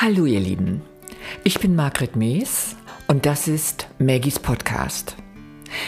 [0.00, 0.82] Hallo ihr Lieben,
[1.42, 2.76] ich bin Margret Mees
[3.08, 5.16] und das ist Maggies Podcast.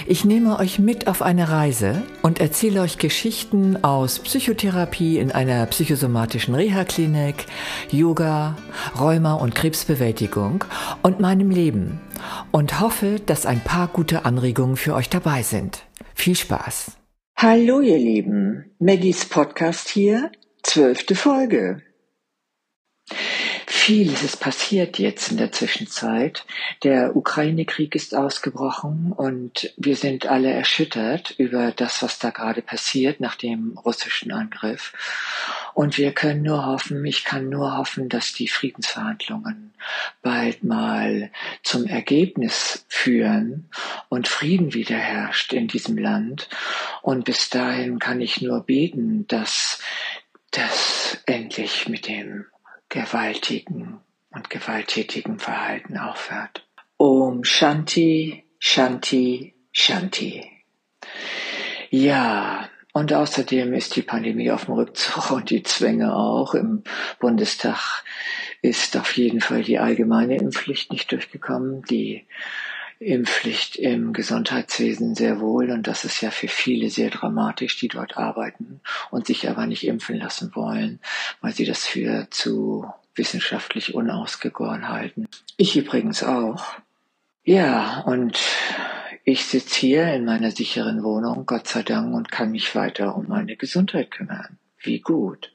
[0.04, 5.64] Ich nehme euch mit auf eine Reise und erzähle euch Geschichten aus Psychotherapie in einer
[5.66, 7.46] psychosomatischen Reha-Klinik,
[7.92, 8.56] Yoga,
[8.98, 10.64] Rheuma und Krebsbewältigung
[11.02, 12.00] und meinem Leben
[12.50, 15.84] und hoffe, dass ein paar gute Anregungen für euch dabei sind.
[16.16, 16.96] Viel Spaß!
[17.36, 20.32] Hallo ihr Lieben, Maggies Podcast hier,
[20.64, 21.80] zwölfte Folge.
[23.90, 26.46] Vieles ist passiert jetzt in der Zwischenzeit.
[26.84, 33.18] Der Ukraine-Krieg ist ausgebrochen und wir sind alle erschüttert über das, was da gerade passiert
[33.18, 34.92] nach dem russischen Angriff.
[35.74, 39.74] Und wir können nur hoffen, ich kann nur hoffen, dass die Friedensverhandlungen
[40.22, 41.32] bald mal
[41.64, 43.68] zum Ergebnis führen
[44.08, 46.48] und Frieden wiederherrscht in diesem Land.
[47.02, 49.80] Und bis dahin kann ich nur beten, dass
[50.52, 52.46] das endlich mit dem
[52.90, 56.66] gewaltigen und gewalttätigen Verhalten aufhört.
[56.98, 60.44] Om Shanti, Shanti, Shanti.
[61.88, 66.54] Ja, und außerdem ist die Pandemie auf dem Rückzug und die Zwänge auch.
[66.54, 66.82] Im
[67.20, 68.04] Bundestag
[68.62, 71.82] ist auf jeden Fall die allgemeine Impfpflicht nicht durchgekommen.
[71.82, 72.26] Die
[73.00, 78.18] Impfpflicht im Gesundheitswesen sehr wohl und das ist ja für viele sehr dramatisch, die dort
[78.18, 81.00] arbeiten und sich aber nicht impfen lassen wollen,
[81.40, 85.28] weil sie das für zu wissenschaftlich unausgegoren halten.
[85.56, 86.74] Ich übrigens auch.
[87.42, 88.38] Ja, und
[89.24, 93.28] ich sitze hier in meiner sicheren Wohnung, Gott sei Dank, und kann mich weiter um
[93.28, 94.58] meine Gesundheit kümmern.
[94.78, 95.54] Wie gut.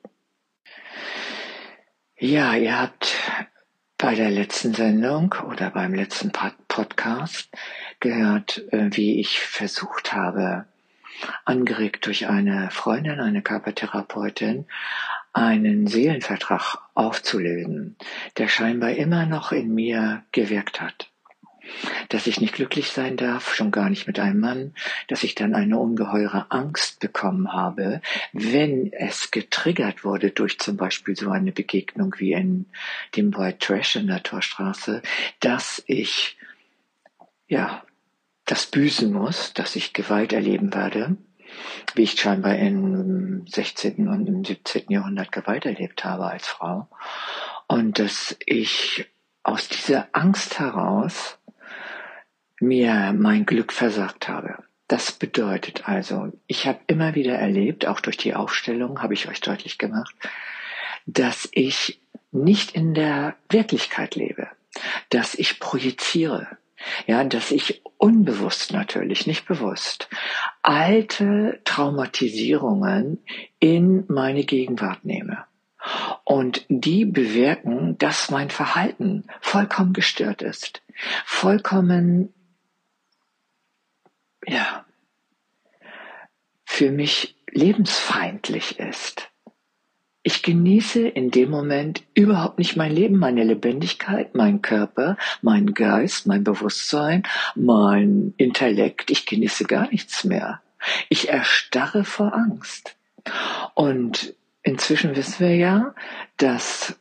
[2.18, 3.16] Ja, ihr habt
[3.98, 6.32] bei der letzten Sendung oder beim letzten
[6.68, 7.50] Podcast
[8.00, 10.66] gehört, äh, wie ich versucht habe,
[11.46, 14.66] angeregt durch eine Freundin, eine Körpertherapeutin,
[15.34, 17.96] einen Seelenvertrag aufzulösen,
[18.38, 21.10] der scheinbar immer noch in mir gewirkt hat
[22.10, 24.74] dass ich nicht glücklich sein darf, schon gar nicht mit einem Mann,
[25.08, 28.02] dass ich dann eine ungeheure Angst bekommen habe,
[28.34, 32.66] wenn es getriggert wurde durch zum Beispiel so eine Begegnung wie in
[33.16, 35.02] dem White Trash in der Torstraße,
[35.40, 36.38] dass ich,
[37.48, 37.84] ja,
[38.46, 41.18] das büßen muss, dass ich Gewalt erleben werde,
[41.96, 44.08] wie ich scheinbar im 16.
[44.08, 44.86] und im 17.
[44.90, 46.88] Jahrhundert Gewalt erlebt habe als Frau.
[47.68, 49.08] Und dass ich
[49.44, 51.38] aus dieser Angst heraus
[52.60, 54.58] mir mein Glück versagt habe.
[54.88, 59.42] Das bedeutet also, ich habe immer wieder erlebt, auch durch die Aufstellung habe ich euch
[59.42, 60.14] deutlich gemacht,
[61.08, 62.02] dass ich
[62.32, 64.48] nicht in der Wirklichkeit lebe,
[65.10, 66.58] dass ich projiziere,
[67.08, 70.08] ja, dass ich unbewusst natürlich, nicht bewusst,
[70.62, 73.24] alte Traumatisierungen
[73.60, 75.46] in meine Gegenwart nehme.
[76.24, 80.84] Und die bewirken, dass mein Verhalten vollkommen gestört ist,
[81.26, 82.34] vollkommen
[84.48, 84.86] ja,
[86.66, 89.30] für mich lebensfeindlich ist.
[90.28, 96.26] Ich genieße in dem Moment überhaupt nicht mein Leben, meine Lebendigkeit, mein Körper, mein Geist,
[96.26, 97.24] mein Bewusstsein,
[97.54, 99.12] mein Intellekt.
[99.12, 100.62] Ich genieße gar nichts mehr.
[101.10, 102.98] Ich erstarre vor Angst.
[103.76, 104.34] Und
[104.64, 105.94] inzwischen wissen wir ja,
[106.38, 107.00] dass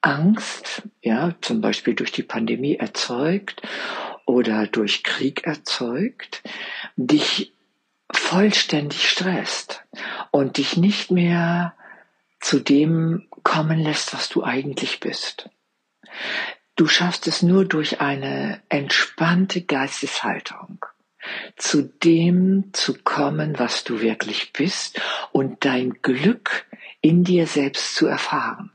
[0.00, 3.60] Angst, ja, zum Beispiel durch die Pandemie erzeugt
[4.26, 6.42] oder durch Krieg erzeugt,
[6.96, 7.52] dich
[8.12, 9.84] vollständig stresst
[10.30, 11.74] und dich nicht mehr
[12.40, 15.48] zu dem kommen lässt, was du eigentlich bist.
[16.74, 20.84] Du schaffst es nur durch eine entspannte Geisteshaltung,
[21.56, 25.00] zu dem zu kommen, was du wirklich bist
[25.32, 26.66] und dein Glück
[27.00, 28.72] in dir selbst zu erfahren.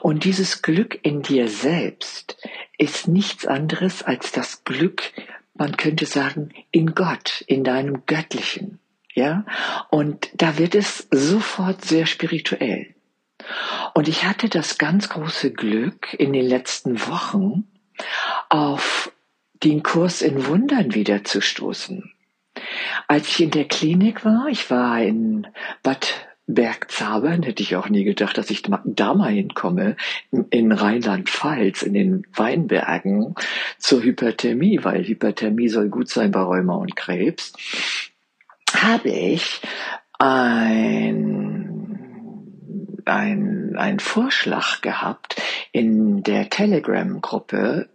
[0.00, 2.36] Und dieses Glück in dir selbst
[2.80, 5.12] ist nichts anderes als das Glück,
[5.54, 8.80] man könnte sagen, in Gott, in deinem Göttlichen.
[9.14, 9.44] Ja?
[9.90, 12.94] Und da wird es sofort sehr spirituell.
[13.92, 17.68] Und ich hatte das ganz große Glück in den letzten Wochen
[18.48, 19.12] auf
[19.62, 22.10] den Kurs in Wundern wieder zu stoßen.
[23.08, 25.46] Als ich in der Klinik war, ich war in
[25.82, 29.96] Bad Bergzabern hätte ich auch nie gedacht, dass ich da mal hinkomme,
[30.50, 33.34] in Rheinland-Pfalz, in den Weinbergen,
[33.78, 37.52] zur Hyperthermie, weil Hyperthermie soll gut sein bei Rheuma und Krebs,
[38.74, 39.60] habe ich
[40.18, 41.70] ein,
[43.04, 45.40] ein, ein Vorschlag gehabt
[45.72, 47.88] in der Telegram-Gruppe,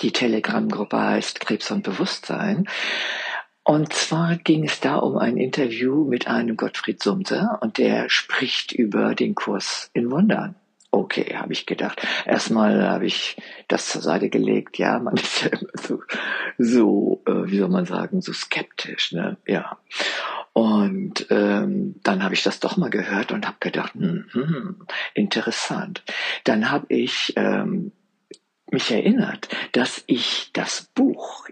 [0.00, 2.66] die Telegram-Gruppe heißt Krebs und Bewusstsein,
[3.66, 8.70] und zwar ging es da um ein Interview mit einem Gottfried Sumser und der spricht
[8.70, 10.54] über den Kurs in Wundern.
[10.92, 12.00] okay, habe ich gedacht.
[12.26, 13.36] Erstmal habe ich
[13.66, 14.78] das zur Seite gelegt.
[14.78, 16.00] Ja, man ist ja immer so,
[16.58, 19.10] so äh, wie soll man sagen, so skeptisch.
[19.10, 19.36] Ne?
[19.48, 19.78] Ja.
[20.52, 26.04] Und ähm, dann habe ich das doch mal gehört und habe gedacht, hm, hm, interessant.
[26.44, 27.90] Dann habe ich ähm,
[28.70, 31.48] mich erinnert, dass ich das Buch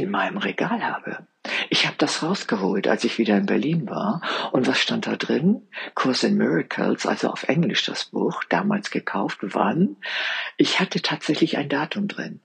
[0.00, 1.26] in meinem Regal habe.
[1.68, 4.22] Ich habe das rausgeholt, als ich wieder in Berlin war.
[4.52, 5.68] Und was stand da drin?
[5.94, 9.38] Course in Miracles, also auf Englisch das Buch, damals gekauft.
[9.42, 9.96] Wann?
[10.56, 12.40] Ich hatte tatsächlich ein Datum drin.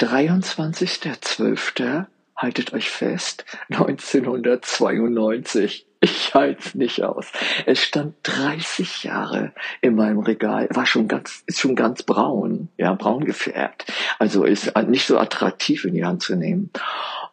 [0.00, 2.06] 23.12
[2.40, 5.86] haltet euch fest, 1992.
[6.02, 7.30] Ich halte es nicht aus.
[7.66, 9.52] Es stand 30 Jahre
[9.82, 13.92] in meinem Regal, war schon ganz, ist schon ganz braun, ja, braun gefärbt.
[14.18, 16.70] Also ist nicht so attraktiv in die Hand zu nehmen.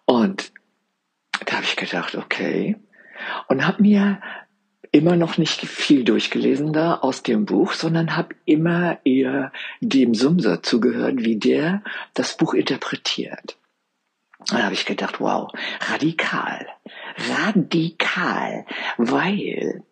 [0.03, 0.51] Und
[1.45, 2.75] da habe ich gedacht, okay.
[3.47, 4.19] Und habe mir
[4.91, 10.61] immer noch nicht viel durchgelesen da aus dem Buch, sondern habe immer eher dem Sumser
[10.61, 11.83] zugehört, wie der
[12.13, 13.57] das Buch interpretiert.
[14.49, 15.51] Da habe ich gedacht, wow,
[15.89, 16.67] radikal,
[17.29, 18.65] radikal,
[18.97, 19.83] weil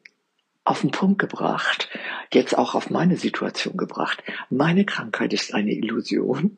[0.63, 1.89] auf den Punkt gebracht,
[2.33, 6.57] jetzt auch auf meine Situation gebracht, meine Krankheit ist eine Illusion.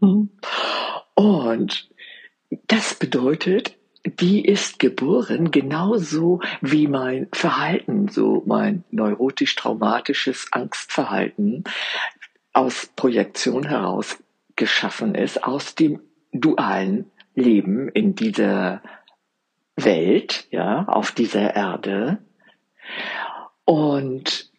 [1.14, 1.88] Und
[2.68, 11.64] das bedeutet, die ist geboren genauso wie mein Verhalten, so mein neurotisch-traumatisches Angstverhalten
[12.52, 14.18] aus Projektion heraus
[14.56, 16.00] geschaffen ist, aus dem
[16.32, 18.82] dualen Leben in dieser
[19.76, 22.18] Welt, ja, auf dieser Erde.
[23.64, 24.50] Und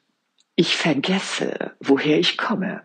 [0.56, 2.83] ich vergesse, woher ich komme.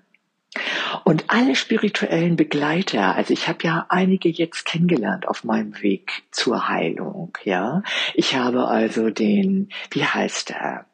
[1.04, 6.68] Und alle spirituellen Begleiter, also ich habe ja einige jetzt kennengelernt auf meinem Weg zur
[6.68, 7.82] Heilung, ja.
[8.14, 10.86] Ich habe also den, wie heißt er?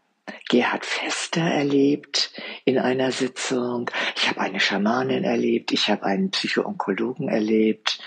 [0.49, 2.32] Gerhard Fester erlebt
[2.65, 3.91] in einer Sitzung.
[4.17, 5.73] Ich habe eine Schamanin erlebt.
[5.73, 8.00] Ich habe einen Psychoonkologen erlebt.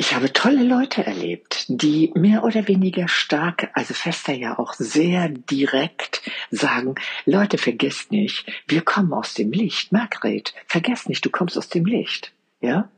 [0.00, 5.28] Ich habe tolle Leute erlebt, die mehr oder weniger stark, also Fester ja auch sehr
[5.28, 6.94] direkt sagen,
[7.24, 9.90] Leute, vergesst nicht, wir kommen aus dem Licht.
[9.90, 12.32] Margret, vergesst nicht, du kommst aus dem Licht.
[12.60, 12.90] Ja?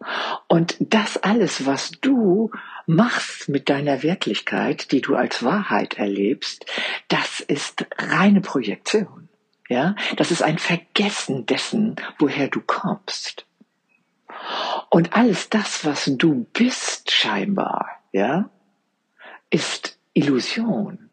[0.48, 2.50] Und das alles, was du
[2.86, 6.66] machst mit deiner Wirklichkeit, die du als Wahrheit erlebst,
[7.08, 9.28] das ist reine Projektion.
[9.68, 9.94] Ja?
[10.16, 13.46] Das ist ein Vergessen dessen, woher du kommst.
[14.88, 18.50] Und alles das, was du bist scheinbar, ja,
[19.50, 21.10] ist Illusion,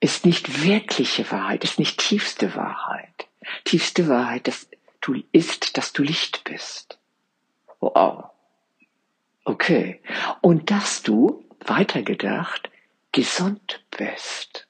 [0.00, 3.28] ist nicht wirkliche Wahrheit, ist nicht tiefste Wahrheit.
[3.64, 4.68] Tiefste Wahrheit das,
[5.00, 6.97] du, ist, dass du Licht bist.
[7.80, 8.30] Wow.
[9.44, 10.00] Okay.
[10.40, 12.70] Und dass du, weitergedacht,
[13.12, 14.68] gesund bist.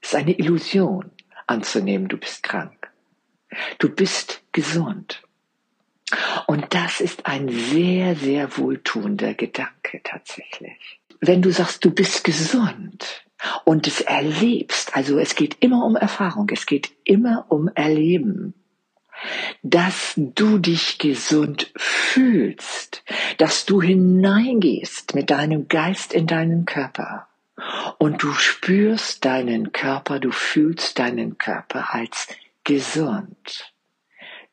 [0.00, 1.10] ist eine Illusion
[1.46, 2.90] anzunehmen, du bist krank.
[3.78, 5.22] Du bist gesund.
[6.46, 11.00] Und das ist ein sehr, sehr wohltuender Gedanke tatsächlich.
[11.20, 13.24] Wenn du sagst, du bist gesund
[13.64, 18.54] und es erlebst, also es geht immer um Erfahrung, es geht immer um Erleben,
[19.62, 23.02] dass du dich gesund fühlst,
[23.38, 27.28] dass du hineingehst mit deinem Geist in deinen Körper
[27.98, 32.28] und du spürst deinen Körper, du fühlst deinen Körper als
[32.64, 33.72] gesund.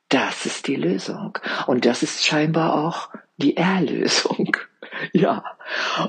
[0.09, 1.37] Das ist die Lösung.
[1.67, 4.57] Und das ist scheinbar auch die Erlösung.
[5.13, 5.43] Ja.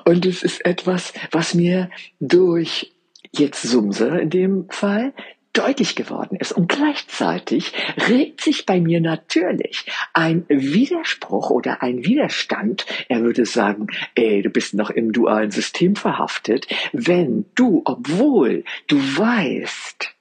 [0.04, 1.88] Und es ist etwas, was mir
[2.20, 2.92] durch
[3.30, 5.14] jetzt Sumse in dem Fall
[5.52, 6.52] deutlich geworden ist.
[6.52, 7.72] Und gleichzeitig
[8.08, 12.86] regt sich bei mir natürlich ein Widerspruch oder ein Widerstand.
[13.08, 18.96] Er würde sagen, ey, du bist noch im dualen System verhaftet, wenn du, obwohl du
[18.96, 20.14] weißt,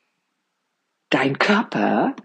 [1.09, 2.15] dein Körper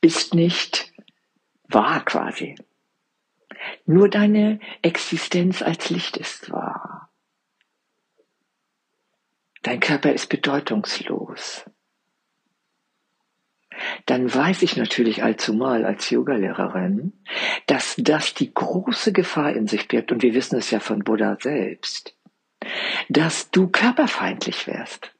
[0.00, 0.92] ist nicht
[1.68, 2.56] wahr quasi.
[3.86, 7.11] Nur deine Existenz als Licht ist wahr.
[9.62, 11.64] Dein Körper ist bedeutungslos.
[14.06, 17.12] Dann weiß ich natürlich allzumal als Yogalehrerin,
[17.66, 21.36] dass das die große Gefahr in sich birgt, und wir wissen es ja von Buddha
[21.40, 22.14] selbst,
[23.08, 25.14] dass du körperfeindlich wirst,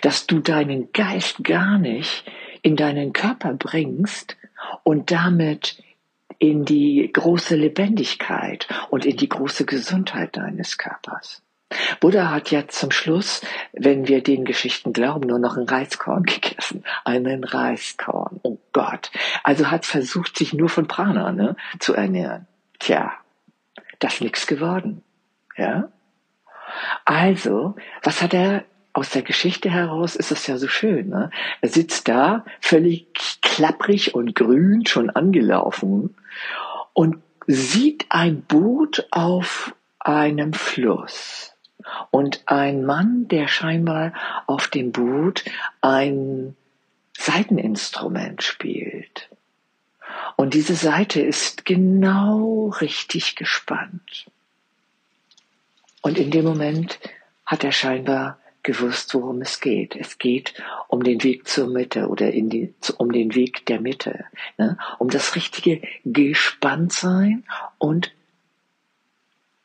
[0.00, 2.24] dass du deinen Geist gar nicht
[2.62, 4.36] in deinen Körper bringst
[4.82, 5.82] und damit
[6.38, 11.43] in die große Lebendigkeit und in die große Gesundheit deines Körpers.
[12.00, 16.84] Buddha hat ja zum Schluss, wenn wir den Geschichten glauben, nur noch ein Reiskorn gegessen.
[17.04, 18.40] Einen Reiskorn.
[18.42, 19.10] Oh Gott.
[19.42, 22.46] Also hat versucht, sich nur von Prana ne, zu ernähren.
[22.78, 23.12] Tja,
[23.98, 25.02] das ist nichts geworden.
[25.56, 25.88] Ja?
[27.04, 28.64] Also, was hat er
[28.94, 31.08] aus der Geschichte heraus ist es ja so schön.
[31.08, 31.30] Ne?
[31.60, 33.08] Er sitzt da, völlig
[33.42, 36.16] klapprig und grün, schon angelaufen
[36.92, 37.16] und
[37.46, 41.53] sieht ein Boot auf einem Fluss
[42.10, 44.12] und ein Mann, der scheinbar
[44.46, 45.44] auf dem Boot
[45.80, 46.56] ein
[47.16, 49.28] Seiteninstrument spielt.
[50.36, 54.26] Und diese Seite ist genau richtig gespannt.
[56.02, 56.98] Und in dem Moment
[57.46, 59.94] hat er scheinbar gewusst, worum es geht.
[59.94, 60.54] Es geht
[60.88, 64.24] um den Weg zur Mitte oder die, um den Weg der Mitte,
[64.58, 64.76] ne?
[64.98, 67.44] um das richtige Gespanntsein
[67.78, 68.12] und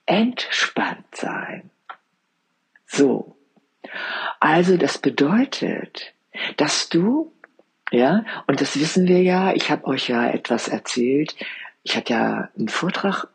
[0.05, 1.69] Entspanntsein.
[2.89, 3.35] So.
[4.39, 6.13] Also das bedeutet,
[6.57, 7.31] dass du,
[7.91, 11.35] ja, und das wissen wir ja, ich habe euch ja etwas erzählt,
[11.83, 13.27] ich hatte ja einen Vortrag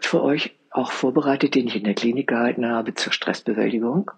[0.00, 4.10] für euch auch vorbereitet, den ich in der Klinik gehalten habe zur Stressbewältigung,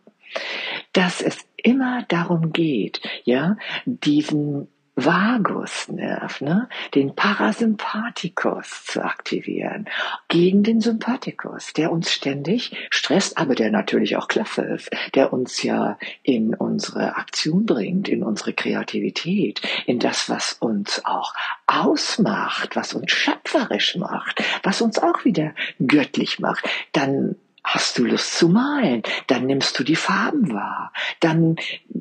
[0.93, 9.87] dass es immer darum geht, ja, diesen Vagusnerv, ne, den Parasympathikus zu aktivieren,
[10.29, 15.63] gegen den Sympathikus, der uns ständig stresst, aber der natürlich auch klasse ist, der uns
[15.65, 21.35] ja in unsere Aktion bringt, in unsere Kreativität, in das, was uns auch
[21.67, 27.35] ausmacht, was uns schöpferisch macht, was uns auch wieder göttlich macht, dann
[27.65, 29.03] Hast du Lust zu malen?
[29.27, 30.93] Dann nimmst du die Farben wahr.
[31.21, 31.57] Dann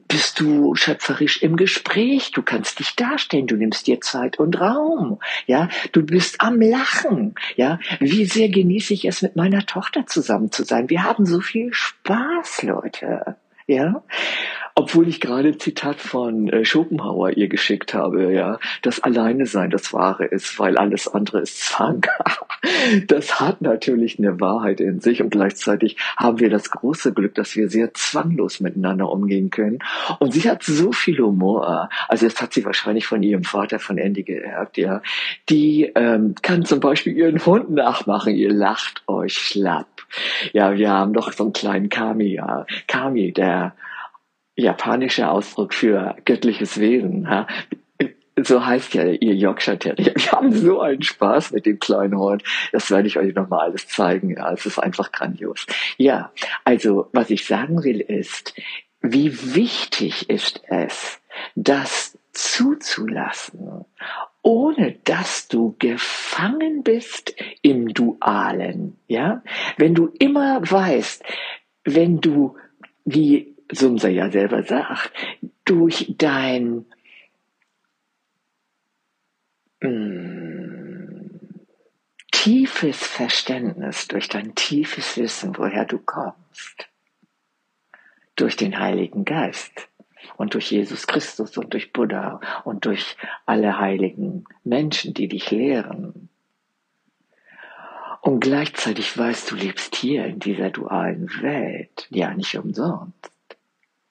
[0.09, 2.31] bist du schöpferisch im Gespräch.
[2.31, 3.47] Du kannst dich darstellen.
[3.47, 5.19] Du nimmst dir Zeit und Raum.
[5.47, 7.35] Ja, du bist am Lachen.
[7.55, 10.89] Ja, wie sehr genieße ich es, mit meiner Tochter zusammen zu sein.
[10.89, 13.37] Wir haben so viel Spaß, Leute.
[13.67, 14.03] Ja,
[14.75, 19.93] obwohl ich gerade Zitat von äh, Schopenhauer ihr geschickt habe, ja, das Alleine sein das
[19.93, 22.07] Wahre ist, weil alles andere ist Zwang.
[23.07, 27.55] das hat natürlich eine Wahrheit in sich und gleichzeitig haben wir das große Glück, dass
[27.55, 29.77] wir sehr zwanglos miteinander umgehen können.
[30.19, 33.99] Und sie hat so viel Humor, also das hat sie wahrscheinlich von ihrem Vater, von
[33.99, 35.03] Andy geerbt, ja.
[35.49, 39.92] Die ähm, kann zum Beispiel ihren Hund nachmachen, ihr lacht euch schlapp.
[40.53, 42.65] Ja, wir haben doch so einen kleinen Kami, ja.
[42.87, 43.75] Kami, der
[44.55, 47.23] japanische Ausdruck für göttliches Wesen.
[47.23, 47.47] Ja?
[48.35, 50.13] So heißt ja ihr Yorkshire Terrier.
[50.15, 52.43] Wir haben so einen Spaß mit dem kleinen Hund.
[52.71, 54.31] Das werde ich euch nochmal alles zeigen.
[54.31, 55.65] Ja, es ist einfach grandios.
[55.97, 56.31] Ja,
[56.63, 58.53] also was ich sagen will ist,
[59.01, 61.19] wie wichtig ist es,
[61.55, 63.85] das zuzulassen,
[64.43, 68.97] ohne dass du gefangen bist im Dualen.
[69.07, 69.41] Ja,
[69.77, 71.23] wenn du immer weißt,
[71.85, 72.57] wenn du
[73.05, 75.11] wie Sumser ja selber sagt,
[75.65, 76.85] durch dein
[79.81, 81.29] mm,
[82.31, 86.89] tiefes Verständnis, durch dein tiefes Wissen, woher du kommst,
[88.35, 89.89] durch den Heiligen Geist
[90.37, 96.29] und durch Jesus Christus und durch Buddha und durch alle heiligen Menschen, die dich lehren.
[98.21, 103.33] Und gleichzeitig weißt du, lebst hier in dieser dualen Welt, ja nicht umsonst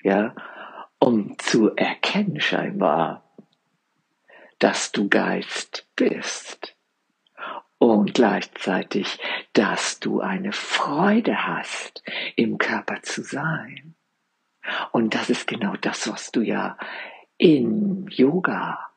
[0.03, 0.35] ja,
[0.99, 3.25] um zu erkennen scheinbar,
[4.59, 6.77] dass du Geist bist
[7.79, 9.19] und gleichzeitig,
[9.55, 12.03] dass du eine Freude hast,
[12.37, 13.95] im Körper zu sein.
[14.93, 16.77] Und das ist genau das, was du ja
[17.37, 18.93] in Yoga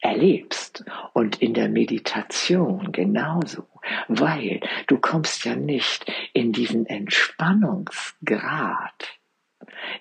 [0.00, 3.66] erlebst und in der Meditation genauso,
[4.08, 9.18] weil du kommst ja nicht in diesen Entspannungsgrad,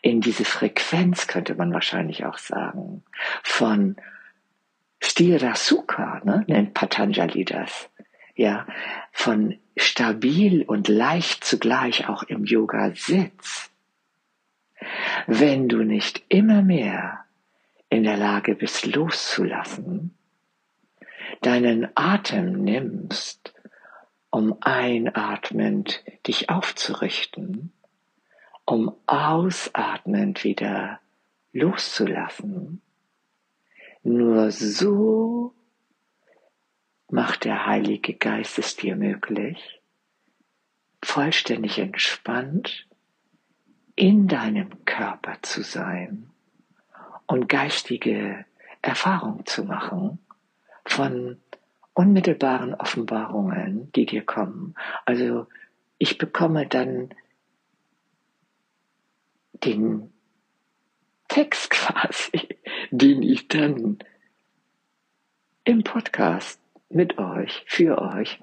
[0.01, 3.03] in diese Frequenz, könnte man wahrscheinlich auch sagen,
[3.43, 3.97] von
[5.01, 7.89] Stira Sukha, ne, nennt Patanjali das,
[8.35, 8.65] ja,
[9.11, 13.68] von stabil und leicht zugleich auch im Yoga Sitz.
[15.27, 17.25] Wenn du nicht immer mehr
[17.89, 20.15] in der Lage bist loszulassen,
[21.41, 23.53] deinen Atem nimmst,
[24.29, 27.73] um einatmend dich aufzurichten,
[28.65, 30.99] um ausatmend wieder
[31.51, 32.81] loszulassen.
[34.03, 35.53] Nur so
[37.09, 39.81] macht der Heilige Geist es dir möglich,
[41.01, 42.87] vollständig entspannt
[43.99, 46.29] in deinem Körper zu sein
[47.27, 48.45] und geistige
[48.81, 50.19] Erfahrung zu machen
[50.85, 51.37] von
[51.93, 54.73] unmittelbaren Offenbarungen, die dir kommen.
[55.03, 55.47] Also
[55.97, 57.13] ich bekomme dann
[59.65, 60.13] den
[61.27, 62.57] Text quasi,
[62.91, 63.99] den ich dann
[65.65, 68.39] im Podcast mit euch, für euch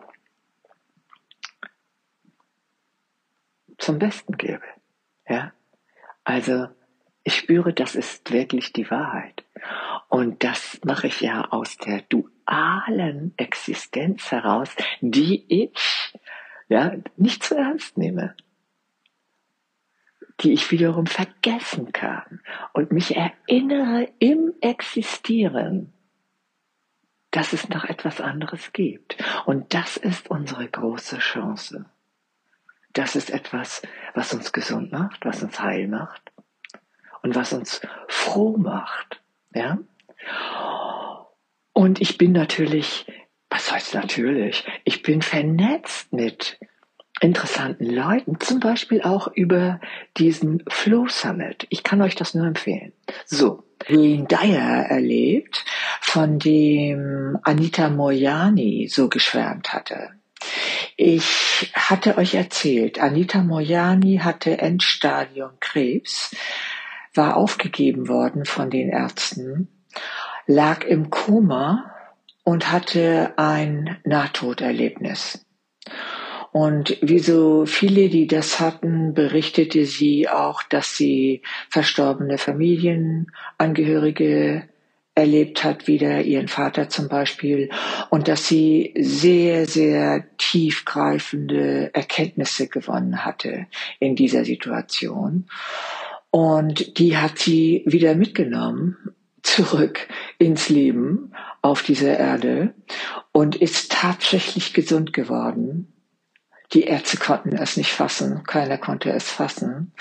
[3.79, 4.76] zum Besten gebe.
[5.29, 5.53] Ja?
[6.25, 6.69] Also
[7.25, 9.45] Ich spüre, das ist wirklich die Wahrheit.
[10.09, 16.17] Und das mache ich ja aus der dualen Existenz heraus, die ich
[16.69, 18.37] ja nicht zu ernst nehme
[20.41, 22.41] die ich wiederum vergessen kann
[22.73, 25.93] und mich erinnere im Existieren,
[27.31, 29.17] dass es noch etwas anderes gibt.
[29.47, 31.87] Und das ist unsere große Chance.
[32.97, 33.83] Das ist etwas,
[34.15, 36.33] was uns gesund macht, was uns heil macht
[37.23, 39.21] und was uns froh macht.
[39.55, 39.79] Ja?
[41.75, 43.05] Und ich bin natürlich,
[43.51, 46.59] was heißt natürlich, ich bin vernetzt mit
[47.21, 49.79] interessanten Leuten, zum Beispiel auch über
[50.17, 51.67] diesen Flow Summit.
[51.69, 52.95] Ich kann euch das nur empfehlen.
[53.27, 55.67] So, Wayne Dyer erlebt,
[56.01, 60.13] von dem Anita Moyani so geschwärmt hatte.
[60.97, 66.35] Ich hatte euch erzählt, Anita Moyani hatte Endstadium Krebs,
[67.13, 69.69] war aufgegeben worden von den Ärzten,
[70.47, 71.93] lag im Koma
[72.45, 75.45] und hatte ein Nahtoderlebnis.
[76.53, 84.67] Und wie so viele, die das hatten, berichtete sie auch, dass sie verstorbene Familienangehörige
[85.17, 87.71] erlebt hat, wieder ihren Vater zum Beispiel,
[88.11, 93.67] und dass sie sehr, sehr tiefgreifende Erkenntnisse gewonnen hatte
[93.99, 95.49] in dieser Situation.
[96.31, 98.97] Und die hat sie wieder mitgenommen
[99.43, 100.07] zurück
[100.39, 101.33] ins Leben
[101.63, 102.75] auf dieser Erde
[103.33, 105.93] und ist tatsächlich gesund geworden
[106.73, 109.93] die Ärzte konnten es nicht fassen, keiner konnte es fassen.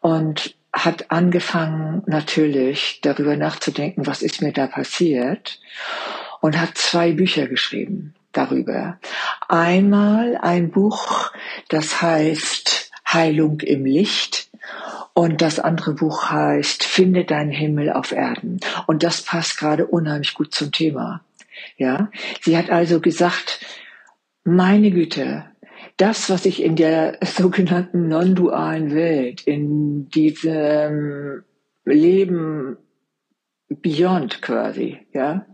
[0.00, 5.60] Und hat angefangen natürlich darüber nachzudenken, was ist mir da passiert
[6.40, 8.98] und hat zwei Bücher geschrieben darüber.
[9.48, 11.30] Einmal ein Buch,
[11.68, 14.50] das heißt Heilung im Licht
[15.14, 18.60] und das andere Buch heißt Finde deinen Himmel auf Erden.
[18.86, 21.20] Und das passt gerade unheimlich gut zum Thema.
[21.76, 23.60] Ja, sie hat also gesagt,
[24.44, 25.44] meine Güte,
[25.96, 31.44] das, was ich in der sogenannten non-dualen Welt, in diesem
[31.84, 32.76] Leben
[33.68, 35.46] beyond quasi, ja,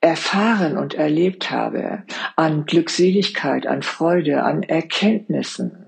[0.00, 2.04] erfahren und erlebt habe,
[2.36, 5.86] an Glückseligkeit, an Freude, an Erkenntnissen,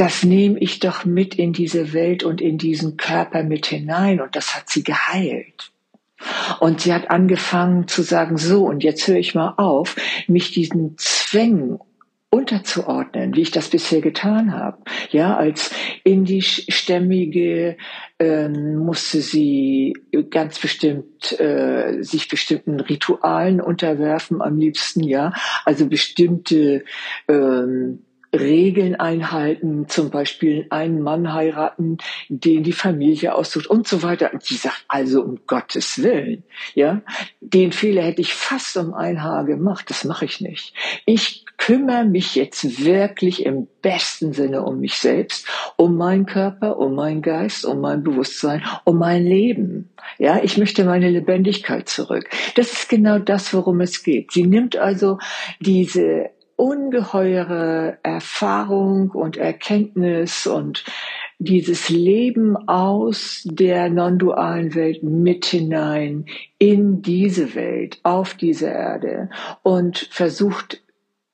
[0.00, 4.34] das nehme ich doch mit in diese Welt und in diesen Körper mit hinein und
[4.34, 5.72] das hat sie geheilt.
[6.58, 10.96] Und sie hat angefangen zu sagen, so, und jetzt höre ich mal auf, mich diesen
[10.96, 11.78] Zwängen
[12.30, 14.78] unterzuordnen, wie ich das bisher getan habe.
[15.10, 15.72] Ja, als
[16.04, 17.76] indischstämmige
[18.20, 19.96] ähm, musste sie
[20.30, 25.32] ganz bestimmt äh, sich bestimmten Ritualen unterwerfen, am liebsten ja,
[25.64, 26.84] also bestimmte
[27.26, 34.32] ähm, Regeln einhalten, zum Beispiel einen Mann heiraten, den die Familie aussucht und so weiter.
[34.32, 37.02] Und sie sagt also um Gottes Willen, ja,
[37.40, 39.90] den Fehler hätte ich fast um ein Haar gemacht.
[39.90, 40.74] Das mache ich nicht.
[41.06, 46.94] Ich kümmere mich jetzt wirklich im besten Sinne um mich selbst, um meinen Körper, um
[46.94, 49.90] meinen Geist, um mein Bewusstsein, um mein Leben.
[50.18, 52.28] Ja, ich möchte meine Lebendigkeit zurück.
[52.54, 54.32] Das ist genau das, worum es geht.
[54.32, 55.18] Sie nimmt also
[55.60, 60.84] diese ungeheure Erfahrung und Erkenntnis und
[61.38, 66.26] dieses Leben aus der non-dualen Welt mit hinein
[66.58, 69.30] in diese Welt, auf diese Erde
[69.62, 70.82] und versucht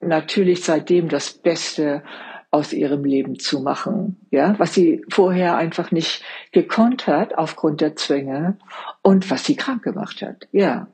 [0.00, 2.04] natürlich seitdem das Beste
[2.52, 7.96] aus ihrem Leben zu machen, ja, was sie vorher einfach nicht gekonnt hat aufgrund der
[7.96, 8.58] Zwänge
[9.02, 10.86] und was sie krank gemacht hat, ja.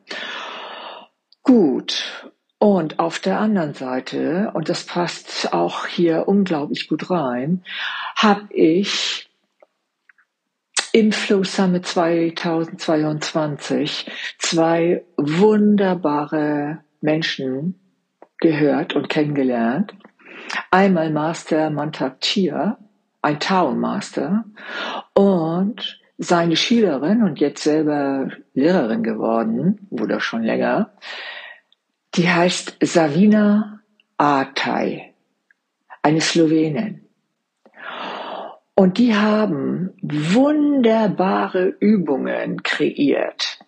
[1.43, 2.32] Gut.
[2.63, 7.65] Und auf der anderen Seite, und das passt auch hier unglaublich gut rein,
[8.15, 9.29] habe ich
[10.93, 17.81] im Flow Summit 2022 zwei wunderbare Menschen
[18.39, 19.97] gehört und kennengelernt.
[20.71, 22.79] Einmal Master Mantak Chia,
[23.23, 24.45] ein Tao Master,
[25.15, 30.93] und seine Schülerin und jetzt selber Lehrerin geworden, oder schon länger,
[32.15, 33.81] die heißt Savina
[34.19, 35.15] Atai,
[36.03, 37.03] eine Slowenin.
[38.75, 43.59] Und die haben wunderbare Übungen kreiert.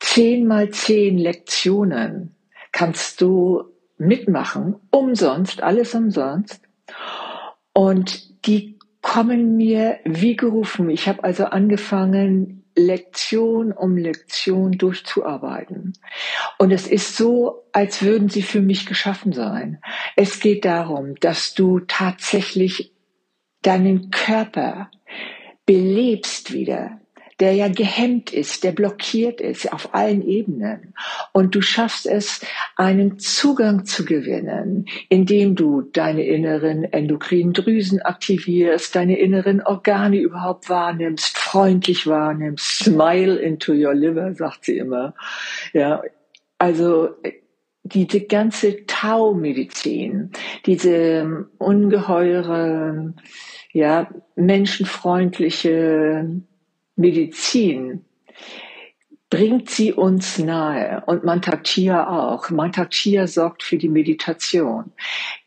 [0.00, 2.34] Zehn mal zehn Lektionen
[2.70, 3.64] kannst du
[3.98, 6.62] mitmachen, umsonst, alles umsonst.
[7.72, 10.90] Und die kommen mir wie gerufen.
[10.90, 15.92] Ich habe also angefangen, Lektion um Lektion durchzuarbeiten.
[16.58, 19.80] Und es ist so, als würden sie für mich geschaffen sein.
[20.16, 22.94] Es geht darum, dass du tatsächlich
[23.62, 24.90] deinen Körper
[25.66, 27.01] belebst wieder,
[27.42, 30.94] der ja gehemmt ist, der blockiert ist auf allen Ebenen.
[31.32, 32.40] Und du schaffst es,
[32.76, 40.70] einen Zugang zu gewinnen, indem du deine inneren endokrinen Drüsen aktivierst, deine inneren Organe überhaupt
[40.70, 45.16] wahrnimmst, freundlich wahrnimmst, smile into your liver, sagt sie immer.
[45.72, 46.00] Ja,
[46.58, 47.08] also
[47.82, 50.30] diese ganze Tau-Medizin,
[50.64, 53.14] diese ungeheure,
[53.72, 56.40] ja, menschenfreundliche
[56.96, 58.04] Medizin,
[59.32, 62.50] bringt sie uns nahe und Mantak Chia auch.
[62.50, 64.92] Mantak Chia sorgt für die Meditation.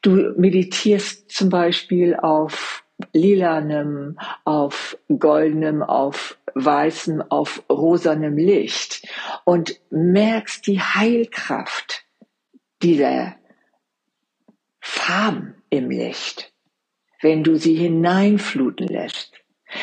[0.02, 9.08] Du meditierst zum Beispiel auf lilanem, auf goldenem, auf weißem, auf rosanem Licht
[9.44, 12.06] und merkst die Heilkraft
[12.82, 13.36] dieser
[14.80, 16.54] Farben im Licht,
[17.22, 19.34] wenn du sie hineinfluten lässt,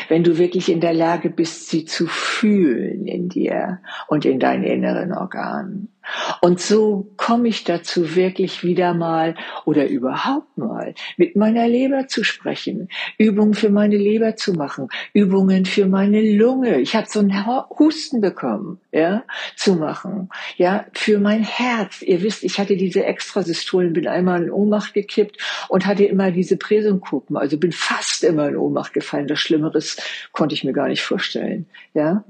[0.08, 4.64] wenn du wirklich in der Lage bist, sie zu fühlen in dir und in deinen
[4.64, 5.91] inneren Organen.
[6.40, 12.24] Und so komme ich dazu, wirklich wieder mal oder überhaupt mal mit meiner Leber zu
[12.24, 12.88] sprechen,
[13.18, 16.80] Übungen für meine Leber zu machen, Übungen für meine Lunge.
[16.80, 17.46] Ich habe so einen
[17.78, 19.24] Husten bekommen, ja,
[19.56, 22.02] zu machen, ja, für mein Herz.
[22.02, 25.38] Ihr wisst, ich hatte diese Extrasystolen, bin einmal in Ohnmacht gekippt
[25.68, 29.28] und hatte immer diese Präsumkuppen, also bin fast immer in Ohnmacht gefallen.
[29.28, 29.96] Das Schlimmeres
[30.32, 32.24] konnte ich mir gar nicht vorstellen, ja.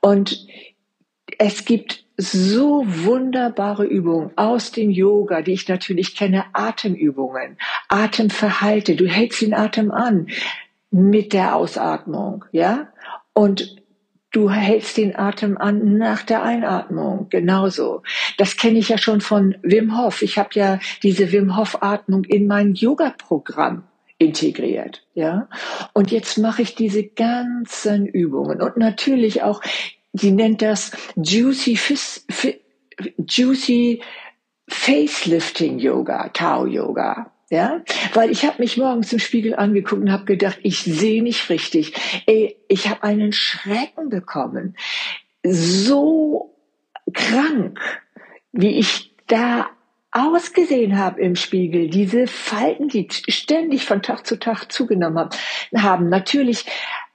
[0.00, 0.46] Und
[1.38, 7.56] es gibt so wunderbare Übungen aus dem Yoga, die ich natürlich kenne, Atemübungen,
[7.88, 8.96] Atemverhalte.
[8.96, 10.28] Du hältst den Atem an
[10.90, 12.88] mit der Ausatmung, ja?
[13.32, 13.76] Und
[14.30, 18.02] du hältst den Atem an nach der Einatmung, genauso.
[18.38, 20.22] Das kenne ich ja schon von Wim Hof.
[20.22, 23.84] Ich habe ja diese Wim Hof Atmung in mein Yoga-Programm
[24.18, 25.48] integriert, ja.
[25.92, 29.62] Und jetzt mache ich diese ganzen Übungen und natürlich auch
[30.12, 32.26] sie nennt das Juicy, Fis,
[33.18, 34.02] Juicy
[34.68, 37.32] Facelifting Yoga, Tao Yoga.
[37.50, 37.82] Ja,
[38.14, 41.92] weil ich habe mich morgens im Spiegel angeguckt und habe gedacht, ich sehe nicht richtig.
[42.24, 44.74] Ey, ich habe einen Schrecken bekommen.
[45.42, 46.56] So
[47.12, 47.78] krank,
[48.52, 49.68] wie ich da
[50.12, 55.28] ausgesehen habe im Spiegel, diese Falten, die ständig von Tag zu Tag zugenommen
[55.74, 56.64] haben, natürlich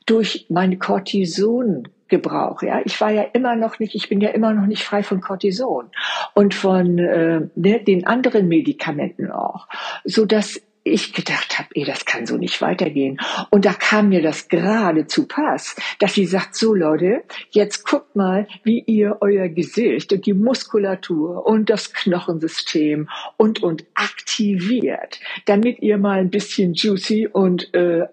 [0.06, 2.62] durch meine Cortison Gebrauch.
[2.62, 5.22] Ja, ich war ja immer noch nicht, ich bin ja immer noch nicht frei von
[5.22, 5.90] Cortison
[6.34, 9.68] und von äh, ne, den anderen Medikamenten auch,
[10.04, 10.62] so dass
[10.94, 13.20] ich gedacht habe, ey, das kann so nicht weitergehen.
[13.50, 18.16] Und da kam mir das gerade zu Pass, dass sie sagt, so Leute, jetzt guckt
[18.16, 25.82] mal, wie ihr euer Gesicht und die Muskulatur und das Knochensystem und und aktiviert, damit
[25.82, 28.06] ihr mal ein bisschen juicy und äh,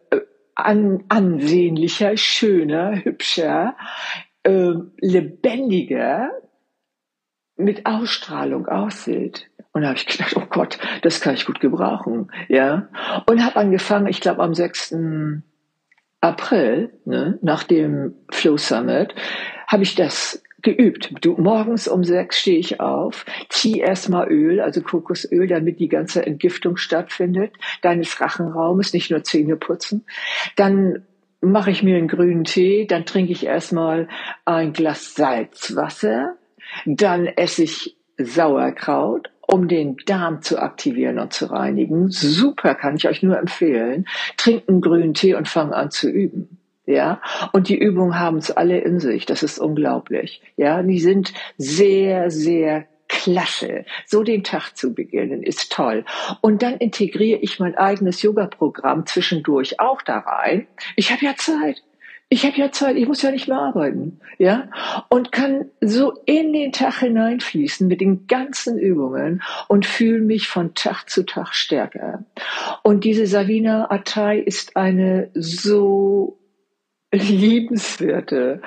[0.55, 3.77] an, ansehnlicher, schöner, hübscher,
[4.43, 6.31] äh, lebendiger,
[7.57, 9.51] mit Ausstrahlung aussieht.
[9.73, 12.89] Und da habe ich gedacht, oh Gott, das kann ich gut gebrauchen, ja.
[13.27, 14.97] Und habe angefangen, ich glaube am 6.
[16.21, 19.15] April, ne, nach dem Flow Summit,
[19.67, 21.13] habe ich das geübt.
[21.21, 26.27] Du, morgens um sechs stehe ich auf, zieh erstmal Öl, also Kokosöl, damit die ganze
[26.27, 30.05] Entgiftung stattfindet, deines Rachenraumes, nicht nur Zähne putzen.
[30.57, 31.05] Dann
[31.41, 34.09] mache ich mir einen grünen Tee, dann trinke ich erstmal
[34.45, 36.37] ein Glas Salzwasser,
[36.87, 42.11] dann esse ich Sauerkraut, um den Darm zu aktivieren und zu reinigen.
[42.11, 44.07] Super, kann ich euch nur empfehlen.
[44.37, 46.59] Trinkt einen grünen Tee und fang an zu üben.
[46.87, 49.25] Ja, und die Übungen haben es alle in sich.
[49.25, 50.43] Das ist unglaublich.
[50.57, 53.85] Ja, die sind sehr, sehr klasse.
[54.07, 56.05] So den Tag zu beginnen ist toll.
[56.41, 60.67] Und dann integriere ich mein eigenes Yoga-Programm zwischendurch auch da rein.
[60.97, 61.83] Ich habe ja Zeit.
[62.31, 64.71] Ich habe ja Zeit, ich muss ja nicht mehr arbeiten, ja,
[65.09, 70.75] und kann so in den Tag hineinfließen mit den ganzen Übungen und fühle mich von
[70.75, 72.25] Tag zu Tag stärker.
[72.83, 76.39] Und diese Savina Attai ist eine so
[77.23, 78.61] liebenswerte,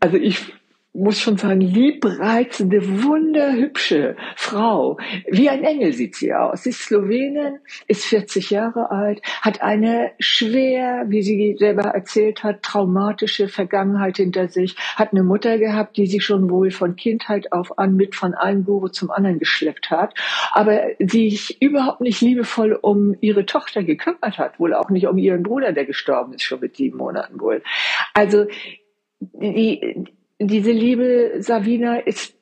[0.00, 0.52] also ich
[0.94, 4.98] muss schon sagen, liebreizende, wunderhübsche Frau.
[5.26, 6.64] Wie ein Engel sieht sie aus.
[6.64, 12.62] Sie ist Slowenin, ist 40 Jahre alt, hat eine schwer, wie sie selber erzählt hat,
[12.62, 17.78] traumatische Vergangenheit hinter sich, hat eine Mutter gehabt, die sie schon wohl von Kindheit auf
[17.78, 20.14] an mit von einem Guru zum anderen geschleppt hat,
[20.52, 25.42] aber sich überhaupt nicht liebevoll um ihre Tochter gekümmert hat, wohl auch nicht um ihren
[25.42, 27.62] Bruder, der gestorben ist, schon mit sieben Monaten wohl.
[28.12, 28.46] Also,
[29.20, 30.04] die,
[30.46, 32.34] diese liebe Savina ist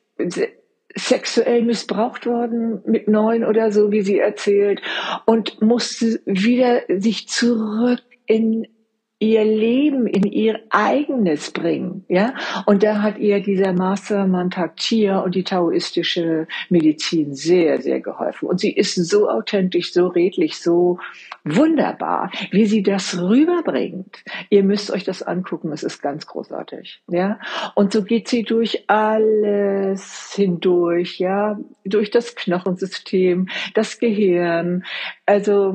[0.95, 4.83] sexuell missbraucht worden mit neun oder so, wie sie erzählt,
[5.25, 8.67] und musste wieder sich zurück in
[9.21, 12.33] ihr Leben in ihr eigenes bringen, ja.
[12.65, 18.49] Und da hat ihr dieser Master Mantak Chia und die taoistische Medizin sehr, sehr geholfen.
[18.49, 20.99] Und sie ist so authentisch, so redlich, so
[21.45, 24.25] wunderbar, wie sie das rüberbringt.
[24.49, 27.39] Ihr müsst euch das angucken, es ist ganz großartig, ja.
[27.75, 34.85] Und so geht sie durch alles hindurch, ja, durch das Knochensystem, das Gehirn,
[35.27, 35.75] also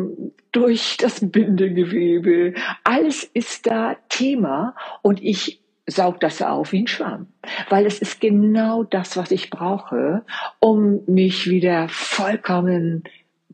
[0.51, 2.54] durch das Bindegewebe.
[2.84, 7.28] Alles ist da Thema und ich saug das auf wie ein Schwamm,
[7.69, 10.23] weil es ist genau das, was ich brauche,
[10.60, 13.04] um mich wieder vollkommen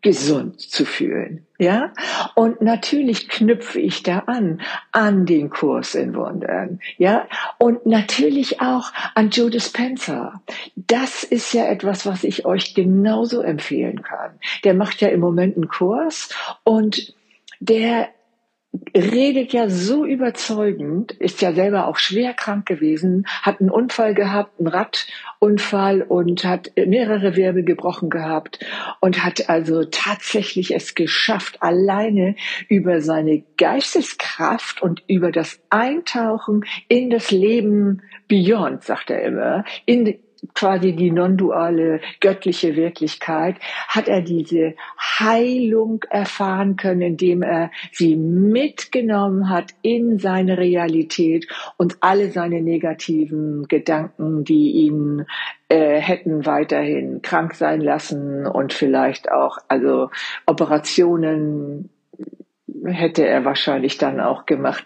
[0.01, 1.45] gesund zu fühlen.
[1.59, 1.93] Ja?
[2.35, 4.61] Und natürlich knüpfe ich da an,
[4.91, 6.79] an den Kurs in Wundern.
[6.97, 7.27] Ja?
[7.59, 10.41] Und natürlich auch an Joe Dispenza.
[10.75, 14.39] Das ist ja etwas, was ich euch genauso empfehlen kann.
[14.63, 16.29] Der macht ja im Moment einen Kurs
[16.63, 17.13] und
[17.59, 18.09] der
[18.95, 24.59] redet ja so überzeugend, ist ja selber auch schwer krank gewesen, hat einen Unfall gehabt,
[24.59, 24.69] einen
[25.41, 28.59] Radunfall und hat mehrere Wirbel gebrochen gehabt
[28.99, 32.35] und hat also tatsächlich es geschafft, alleine
[32.69, 40.19] über seine Geisteskraft und über das Eintauchen in das Leben beyond, sagt er immer, in
[40.53, 49.49] quasi die non-duale göttliche Wirklichkeit, hat er diese Heilung erfahren können, indem er sie mitgenommen
[49.49, 55.25] hat in seine Realität und alle seine negativen Gedanken, die ihn
[55.69, 60.09] äh, hätten weiterhin krank sein lassen und vielleicht auch also
[60.45, 61.89] Operationen
[62.85, 64.85] hätte er wahrscheinlich dann auch gemacht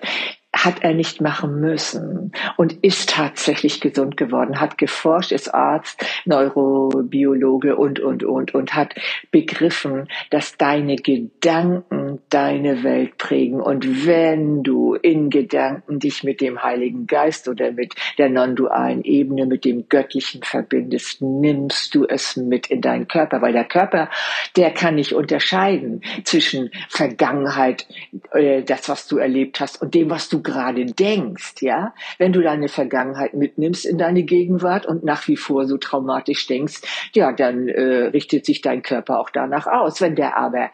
[0.55, 7.75] hat er nicht machen müssen und ist tatsächlich gesund geworden, hat geforscht, ist Arzt, Neurobiologe
[7.75, 8.95] und, und, und, und hat
[9.31, 13.59] begriffen, dass deine Gedanken deine Welt prägen.
[13.59, 19.45] Und wenn du in Gedanken dich mit dem Heiligen Geist oder mit der non-dualen Ebene,
[19.45, 24.09] mit dem Göttlichen verbindest, nimmst du es mit in deinen Körper, weil der Körper,
[24.55, 27.87] der kann nicht unterscheiden zwischen Vergangenheit,
[28.31, 32.41] äh, das, was du erlebt hast und dem, was du gerade denkst, ja, wenn du
[32.41, 37.67] deine Vergangenheit mitnimmst in deine Gegenwart und nach wie vor so traumatisch denkst, ja, dann
[37.67, 39.99] äh, richtet sich dein Körper auch danach aus.
[39.99, 40.71] Wenn der aber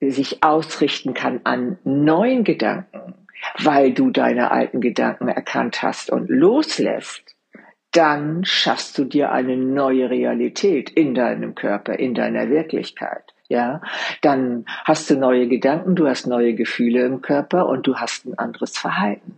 [0.00, 3.14] sich ausrichten kann an neuen Gedanken,
[3.62, 7.36] weil du deine alten Gedanken erkannt hast und loslässt,
[7.92, 13.80] dann schaffst du dir eine neue Realität in deinem Körper, in deiner Wirklichkeit ja,
[14.22, 18.38] dann hast du neue Gedanken, du hast neue Gefühle im Körper und du hast ein
[18.38, 19.34] anderes Verhalten.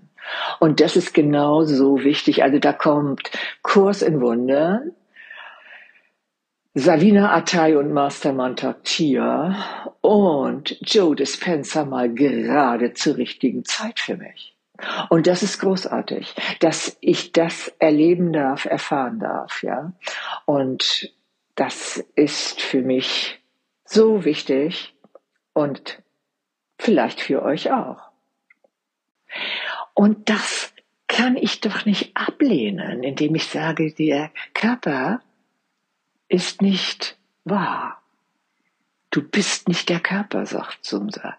[0.58, 2.42] Und das ist genau so wichtig.
[2.42, 3.30] Also da kommt
[3.62, 4.92] Kurs in Wundern,
[6.74, 14.16] Savina Attai und Master Mantak Chia und Joe Dispenza mal gerade zur richtigen Zeit für
[14.16, 14.54] mich.
[15.08, 19.92] Und das ist großartig, dass ich das erleben darf, erfahren darf, ja.
[20.46, 21.12] Und
[21.54, 23.39] das ist für mich
[23.90, 24.94] so wichtig
[25.52, 26.00] und
[26.78, 28.10] vielleicht für euch auch.
[29.94, 30.72] Und das
[31.08, 35.20] kann ich doch nicht ablehnen, indem ich sage, der Körper
[36.28, 38.00] ist nicht wahr.
[39.10, 41.36] Du bist nicht der Körper, sagt Sumsa.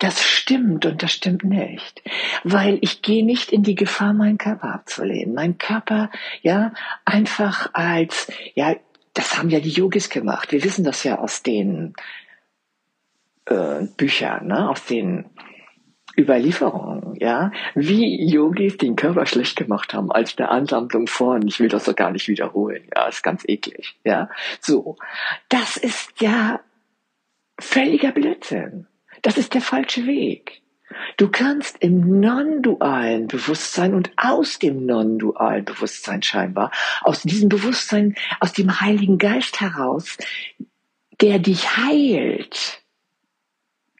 [0.00, 2.02] Das stimmt und das stimmt nicht,
[2.42, 5.34] weil ich gehe nicht in die Gefahr, meinen Körper abzulehnen.
[5.34, 6.10] Mein Körper,
[6.42, 8.74] ja, einfach als, ja,
[9.14, 10.52] das haben ja die Yogis gemacht.
[10.52, 11.94] Wir wissen das ja aus den
[13.46, 14.68] äh, Büchern, ne?
[14.68, 15.26] aus den
[16.16, 21.68] Überlieferungen, ja, wie Yogis den Körper schlecht gemacht haben als eine Ansammlung von, ich will
[21.68, 24.28] das doch gar nicht wiederholen, ja, ist ganz eklig, ja.
[24.60, 24.96] So,
[25.48, 26.60] das ist ja
[27.58, 28.86] völliger Blödsinn.
[29.22, 30.62] Das ist der falsche Weg.
[31.16, 36.70] Du kannst im non-dualen Bewusstsein und aus dem non-dualen Bewusstsein scheinbar,
[37.02, 40.18] aus diesem Bewusstsein, aus dem Heiligen Geist heraus,
[41.20, 42.82] der dich heilt.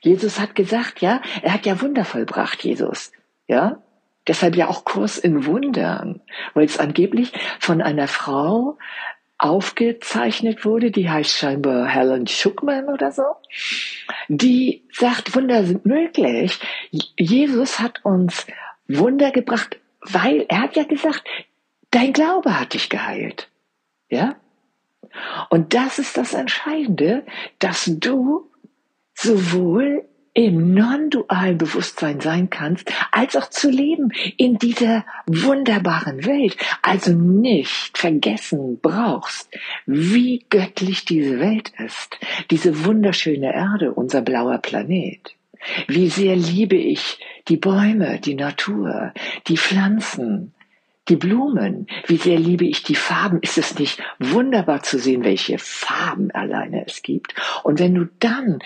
[0.01, 3.13] Jesus hat gesagt, ja, er hat ja Wunder vollbracht, Jesus,
[3.47, 3.83] ja.
[4.29, 6.21] Deshalb ja auch Kurs in Wundern,
[6.55, 8.79] weil es angeblich von einer Frau
[9.43, 13.25] aufgezeichnet wurde, die heißt scheinbar Helen Schuckman oder so,
[14.29, 16.61] die sagt, Wunder sind möglich.
[17.19, 18.47] Jesus hat uns
[18.87, 21.25] Wunder gebracht, weil er hat ja gesagt,
[21.91, 23.49] dein Glaube hat dich geheilt.
[24.09, 24.37] Ja?
[25.51, 27.27] Und das ist das Entscheidende,
[27.59, 28.49] dass du
[29.15, 36.57] sowohl im non-dualen Bewusstsein sein kannst, als auch zu leben in dieser wunderbaren Welt.
[36.81, 39.51] Also nicht vergessen brauchst,
[39.87, 42.19] wie göttlich diese Welt ist.
[42.51, 45.35] Diese wunderschöne Erde, unser blauer Planet.
[45.87, 47.19] Wie sehr liebe ich
[47.49, 49.13] die Bäume, die Natur,
[49.47, 50.55] die Pflanzen,
[51.09, 53.41] die Blumen, wie sehr liebe ich die Farben.
[53.41, 57.35] Ist es nicht wunderbar zu sehen, welche Farben alleine es gibt?
[57.65, 58.61] Und wenn du dann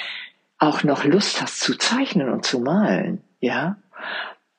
[0.58, 3.76] auch noch Lust hast zu zeichnen und zu malen, ja,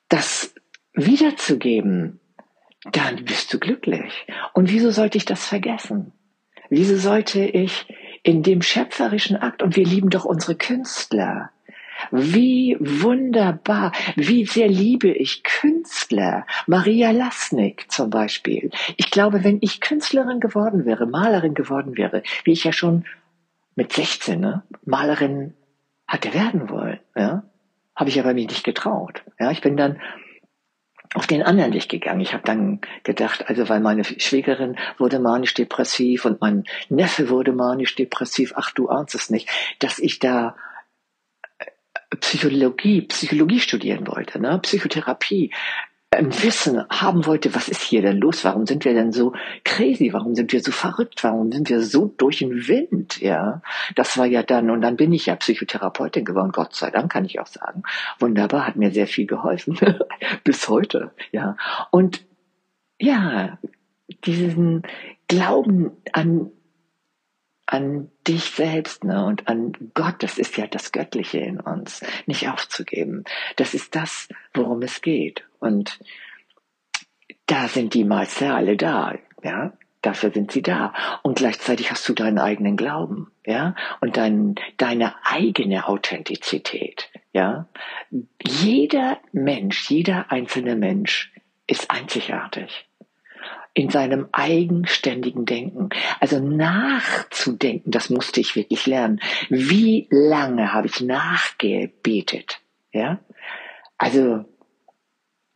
[0.08, 0.54] das
[0.92, 2.20] wiederzugeben,
[2.92, 4.26] dann bist du glücklich.
[4.52, 6.12] Und wieso sollte ich das vergessen?
[6.70, 7.86] Wieso sollte ich
[8.22, 11.50] in dem schöpferischen Akt, und wir lieben doch unsere Künstler,
[12.10, 16.46] wie wunderbar, wie sehr liebe ich Künstler.
[16.66, 18.70] Maria Lasnik zum Beispiel.
[18.96, 23.04] Ich glaube, wenn ich Künstlerin geworden wäre, Malerin geworden wäre, wie ich ja schon
[23.74, 25.54] mit 16 ne, Malerin
[26.08, 27.44] hatte werden wollen, ja,
[27.94, 29.22] habe ich aber mich nicht getraut.
[29.38, 30.00] Ja, ich bin dann
[31.14, 32.20] auf den anderen Weg gegangen.
[32.20, 38.52] Ich habe dann gedacht, also weil meine Schwägerin wurde manisch-depressiv und mein Neffe wurde manisch-depressiv,
[38.56, 40.56] ach du ahnst es nicht, dass ich da
[41.58, 41.66] äh,
[42.20, 44.58] Psychologie, Psychologie studieren wollte, ne?
[44.58, 45.52] Psychotherapie
[46.10, 48.44] ein Wissen haben wollte, was ist hier denn los?
[48.44, 50.12] Warum sind wir denn so crazy?
[50.12, 51.22] Warum sind wir so verrückt?
[51.22, 53.20] Warum sind wir so durch den Wind?
[53.20, 53.60] Ja,
[53.94, 57.26] das war ja dann, und dann bin ich ja Psychotherapeutin geworden, Gott sei Dank kann
[57.26, 57.82] ich auch sagen.
[58.18, 59.78] Wunderbar, hat mir sehr viel geholfen.
[60.44, 61.56] Bis heute, ja.
[61.90, 62.24] Und
[62.98, 63.58] ja,
[64.24, 64.82] diesen
[65.28, 66.50] Glauben an
[67.70, 72.48] an dich selbst ne, und an Gott, das ist ja das Göttliche in uns, nicht
[72.48, 73.24] aufzugeben.
[73.56, 75.47] Das ist das, worum es geht.
[75.60, 75.98] Und
[77.46, 79.72] da sind die Meister alle da, ja.
[80.00, 80.94] Dafür sind sie da.
[81.22, 87.66] Und gleichzeitig hast du deinen eigenen Glauben, ja, und dein, deine eigene Authentizität, ja.
[88.40, 91.32] Jeder Mensch, jeder einzelne Mensch
[91.66, 92.88] ist einzigartig
[93.74, 95.90] in seinem eigenständigen Denken.
[96.18, 99.20] Also nachzudenken, das musste ich wirklich lernen.
[99.50, 102.60] Wie lange habe ich nachgebetet?
[102.92, 103.20] Ja?
[103.96, 104.44] Also,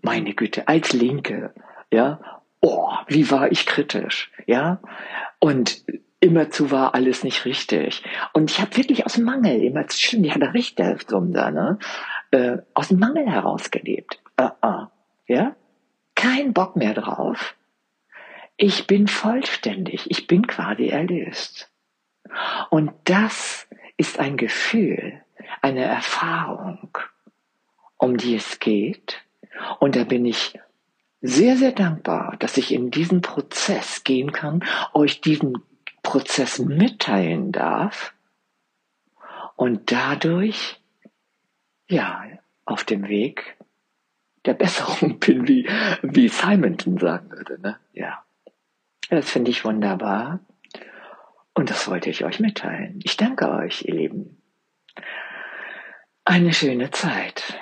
[0.03, 1.55] meine Güte, als Linke,
[1.91, 2.21] ja,
[2.61, 4.81] oh, wie war ich kritisch, ja?
[5.39, 5.85] Und
[6.21, 8.05] immerzu war alles nicht richtig.
[8.33, 11.79] Und ich habe wirklich aus Mangel, immer stimmt, ich hatte recht, der Sumser, ne?
[12.31, 14.21] Äh, aus Mangel herausgelebt.
[14.41, 14.89] Uh -uh,
[15.27, 15.57] ja?
[16.15, 17.55] Kein Bock mehr drauf
[18.63, 21.71] ich bin vollständig, ich bin quasi erlöst.
[22.71, 25.21] Und das ist ein Gefühl,
[25.61, 26.97] eine Erfahrung,
[27.97, 29.22] um die es geht.
[29.79, 30.59] Und da bin ich
[31.21, 35.63] sehr, sehr dankbar, dass ich in diesen Prozess gehen kann, euch diesen
[36.03, 38.13] Prozess mitteilen darf
[39.57, 40.81] und dadurch,
[41.89, 42.25] ja,
[42.65, 43.57] auf dem Weg
[44.45, 45.69] der Besserung bin, wie,
[46.03, 47.79] wie Simonton sagen würde, ne?
[47.93, 48.25] Ja.
[49.09, 50.41] Das finde ich wunderbar.
[51.55, 53.01] Und das wollte ich euch mitteilen.
[53.05, 54.43] Ich danke euch, ihr Lieben.
[56.25, 57.59] Eine schöne Zeit.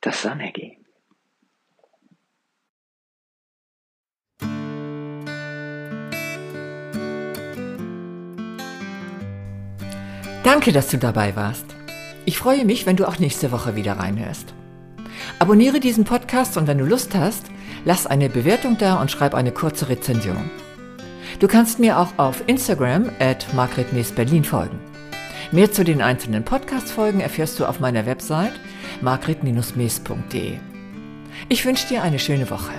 [0.00, 0.34] Das war
[10.48, 11.66] Danke, dass du dabei warst.
[12.24, 14.54] Ich freue mich, wenn du auch nächste Woche wieder reinhörst.
[15.38, 17.44] Abonniere diesen Podcast und wenn du Lust hast,
[17.84, 20.50] lass eine Bewertung da und schreib eine kurze Rezension.
[21.38, 23.46] Du kannst mir auch auf Instagram at
[24.16, 24.80] Berlin folgen.
[25.52, 28.58] Mehr zu den einzelnen Podcast-Folgen erfährst du auf meiner Website
[29.02, 30.54] margret-mees.de.
[31.50, 32.72] Ich wünsche dir eine schöne Woche.